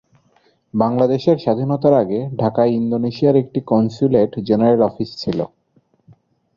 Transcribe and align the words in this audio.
বাংলাদেশের 0.73 1.37
স্বাধীনতার 1.37 1.93
আগে 1.93 2.19
ঢাকায় 2.39 2.71
ইন্দোনেশিয়ার 2.71 3.35
একটি 3.35 3.59
কনস্যুলেট 3.71 4.31
জেনারেল 4.47 4.81
অফিস 4.89 5.09
ছিল। 5.17 5.39